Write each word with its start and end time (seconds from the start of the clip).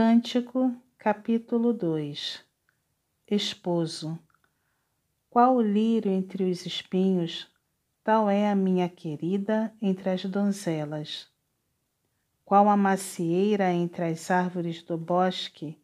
Cântico, 0.00 0.80
capítulo 0.96 1.72
2 1.72 2.44
Esposo, 3.28 4.16
qual 5.28 5.56
o 5.56 5.60
lírio 5.60 6.12
entre 6.12 6.48
os 6.48 6.64
espinhos, 6.64 7.50
tal 8.04 8.30
é 8.30 8.48
a 8.48 8.54
minha 8.54 8.88
querida 8.88 9.74
entre 9.82 10.10
as 10.10 10.24
donzelas. 10.24 11.28
Qual 12.44 12.68
a 12.68 12.76
macieira 12.76 13.72
entre 13.72 14.04
as 14.04 14.30
árvores 14.30 14.84
do 14.84 14.96
bosque, 14.96 15.76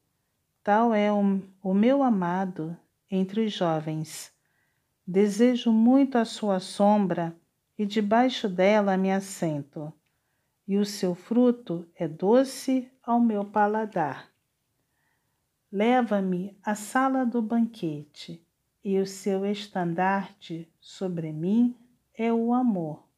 tal 0.63 0.95
é 0.95 1.13
o, 1.13 1.43
o 1.61 1.75
meu 1.75 2.01
amado 2.01 2.77
entre 3.11 3.45
os 3.45 3.53
jovens. 3.53 4.33
Desejo 5.05 5.73
muito 5.73 6.19
a 6.19 6.25
sua 6.25 6.61
sombra 6.61 7.37
e 7.77 7.85
debaixo 7.85 8.49
dela 8.49 8.97
me 8.97 9.11
assento, 9.11 9.93
e 10.67 10.77
o 10.79 10.85
seu 10.85 11.15
fruto 11.15 11.87
é 11.95 12.09
doce 12.09 12.91
ao 13.03 13.21
meu 13.21 13.45
paladar. 13.45 14.31
Leva-me 15.71 16.57
à 16.63 16.75
sala 16.75 17.27
do 17.27 17.43
banquete, 17.43 18.47
e 18.83 18.99
o 18.99 19.07
seu 19.07 19.45
estandarte 19.47 20.71
sobre 20.79 21.33
mim 21.33 21.77
é 22.15 22.33
o 22.33 22.53
amor. 22.53 23.09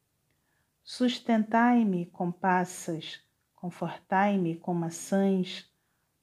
Sustentai-me 0.83 2.05
com 2.07 2.31
passas, 2.31 3.19
confortai-me 3.53 4.55
com 4.55 4.73
maçãs, 4.73 5.69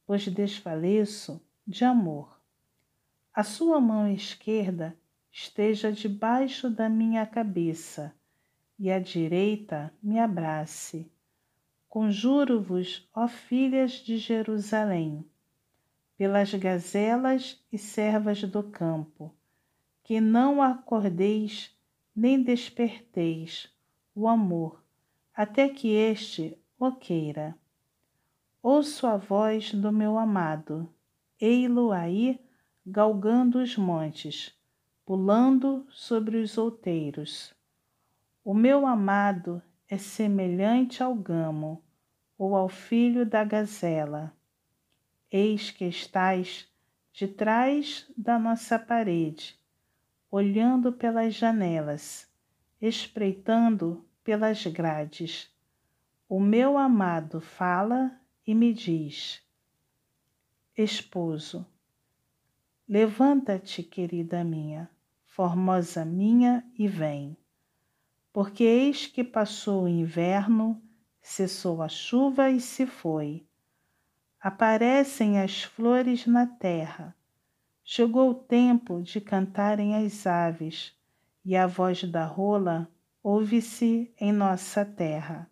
pois 0.07 0.27
desfaleço 0.27 1.41
de 1.67 1.85
amor. 1.85 2.41
A 3.33 3.43
sua 3.43 3.81
mão 3.81 4.09
esquerda 4.09 4.97
esteja 5.31 5.93
debaixo 5.93 6.71
da 6.71 6.89
minha 6.89 7.27
cabeça, 7.27 8.15
e 8.79 8.91
a 8.91 8.99
direita 8.99 9.93
me 10.03 10.19
abrace. 10.19 11.14
Conjuro-vos, 11.95 13.09
ó 13.15 13.29
filhas 13.29 13.93
de 13.93 14.19
Jerusalém, 14.19 15.25
pelas 16.19 16.53
gazelas 16.53 17.65
e 17.71 17.79
servas 17.79 18.43
do 18.43 18.65
campo, 18.65 19.33
que 20.03 20.21
não 20.21 20.61
acordeis 20.61 21.73
nem 22.13 22.43
desperteis 22.43 23.73
o 24.13 24.27
amor, 24.27 24.83
até 25.33 25.69
que 25.69 25.87
este 25.91 26.59
o 26.81 26.91
queira. 26.91 27.57
Ouço 28.61 29.07
a 29.07 29.17
voz 29.17 29.73
do 29.73 29.93
meu 29.93 30.19
amado, 30.19 30.93
ei-lo 31.41 31.93
aí 31.93 32.45
galgando 32.85 33.63
os 33.63 33.77
montes, 33.77 34.53
pulando 35.07 35.87
sobre 35.91 36.39
os 36.39 36.59
outeiros. 36.59 37.55
O 38.45 38.53
meu 38.53 38.85
amado 38.85 39.63
é 39.89 39.99
semelhante 39.99 41.03
ao 41.03 41.15
gamo 41.15 41.83
ou 42.39 42.57
ao 42.57 42.69
filho 42.69 43.27
da 43.27 43.45
gazela. 43.45 44.35
Eis 45.31 45.71
que 45.71 45.85
estás 45.85 46.69
de 47.13 47.29
trás 47.29 48.11
da 48.17 48.39
nossa 48.39 48.79
parede, 48.79 49.59
olhando 50.31 50.93
pelas 50.93 51.35
janelas, 51.35 52.29
espreitando 52.81 54.05
pelas 54.23 54.67
grades. 54.67 55.51
O 56.29 56.41
meu 56.41 56.79
amado 56.79 57.41
fala 57.41 58.19
e 58.47 58.55
me 58.55 58.73
diz: 58.73 59.43
Esposo, 60.77 61.67
levanta-te, 62.89 63.83
querida 63.83 64.43
minha, 64.43 64.91
formosa 65.25 66.05
minha, 66.05 66.65
e 66.77 66.89
vem 66.89 67.37
porque 68.35 68.65
eis 68.65 69.07
que 69.07 69.23
passou 69.23 69.85
o 69.85 69.89
inverno, 69.89 70.83
cessou 71.23 71.81
a 71.81 71.89
chuva 71.89 72.51
e 72.51 72.61
se 72.61 72.85
foi. 72.85 73.47
Aparecem 74.41 75.39
as 75.39 75.63
flores 75.63 76.27
na 76.27 76.45
terra. 76.45 77.15
Chegou 77.85 78.31
o 78.31 78.35
tempo 78.35 79.01
de 79.01 79.21
cantarem 79.21 79.95
as 79.95 80.27
aves, 80.27 80.93
e 81.45 81.55
a 81.55 81.65
voz 81.69 82.03
da 82.03 82.27
rola 82.27 82.91
ouve-se 83.23 84.13
em 84.19 84.33
nossa 84.33 84.85
terra. 84.85 85.49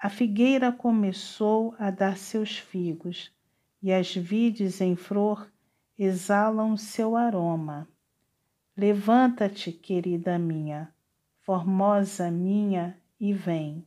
A 0.00 0.08
figueira 0.08 0.70
começou 0.70 1.74
a 1.80 1.90
dar 1.90 2.16
seus 2.16 2.56
figos, 2.56 3.34
e 3.82 3.92
as 3.92 4.14
vides 4.14 4.80
em 4.80 4.94
flor 4.94 5.50
exalam 5.98 6.76
seu 6.76 7.16
aroma. 7.16 7.88
Levanta-te, 8.76 9.72
querida 9.72 10.38
minha, 10.38 10.94
formosa 11.48 12.30
minha, 12.30 13.00
e 13.18 13.32
vem. 13.32 13.82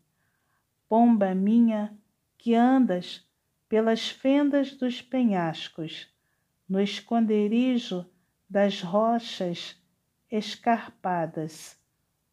Pomba 0.89 1.35
minha, 1.35 1.95
que 2.35 2.55
andas 2.55 3.23
pelas 3.69 4.09
fendas 4.09 4.73
dos 4.73 4.99
penhascos, 4.99 6.11
no 6.67 6.81
esconderijo 6.81 8.03
das 8.49 8.81
rochas 8.81 9.79
escarpadas, 10.31 11.79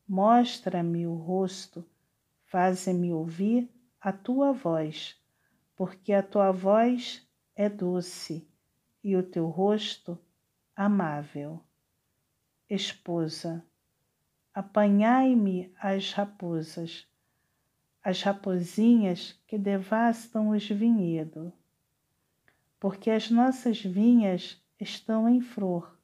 mostra-me 0.09 1.07
o 1.07 1.13
rosto, 1.13 1.85
faze-me 2.47 3.13
ouvir 3.13 3.71
a 4.01 4.15
tua 4.15 4.55
voz, 4.55 5.15
porque 5.77 6.15
a 6.15 6.23
tua 6.23 6.53
voz 6.53 7.23
é 7.55 7.69
doce 7.69 8.49
e 9.05 9.15
o 9.15 9.23
teu 9.23 9.49
rosto 9.49 10.19
amável. 10.75 11.63
Esposa, 12.67 13.63
apanhai-me 14.59 15.73
as 15.81 16.13
raposas, 16.13 17.07
as 18.03 18.23
rapozinhas 18.23 19.41
que 19.47 19.57
devastam 19.57 20.49
os 20.49 20.69
vinhedos, 20.69 21.53
porque 22.81 23.09
as 23.09 23.31
nossas 23.31 23.81
vinhas 23.81 24.61
estão 24.81 25.29
em 25.29 25.41
flor. 25.41 25.97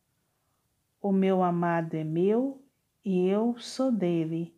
O 1.03 1.10
meu 1.10 1.43
amado 1.43 1.94
é 1.94 2.04
meu 2.04 2.62
e 3.04 3.26
eu 3.26 3.59
sou 3.59 3.91
dele. 3.91 4.56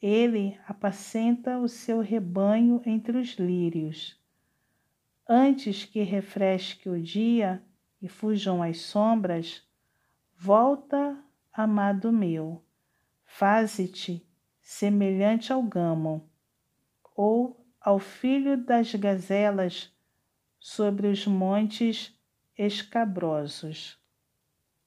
Ele 0.00 0.56
apacenta 0.64 1.58
o 1.58 1.68
seu 1.68 1.98
rebanho 1.98 2.80
entre 2.86 3.18
os 3.18 3.30
lírios. 3.30 4.16
Antes 5.28 5.84
que 5.84 6.00
refresque 6.02 6.88
o 6.88 7.02
dia 7.02 7.60
e 8.00 8.06
fujam 8.06 8.62
as 8.62 8.82
sombras, 8.82 9.68
volta, 10.36 11.18
amado 11.52 12.12
meu 12.12 12.63
faze-te 13.24 14.26
semelhante 14.60 15.52
ao 15.52 15.62
gamo, 15.62 16.30
ou 17.14 17.66
ao 17.80 17.98
filho 17.98 18.56
das 18.56 18.94
gazelas 18.94 19.92
sobre 20.58 21.06
os 21.06 21.26
montes 21.26 22.18
escabrosos. 22.56 23.98